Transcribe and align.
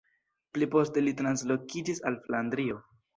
Pli 0.55 0.67
poste 0.75 1.03
li 1.03 1.13
translokiĝis 1.19 2.01
al 2.13 2.17
Flandrio. 2.25 2.81